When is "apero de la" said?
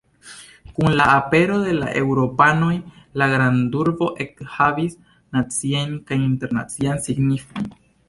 1.17-1.91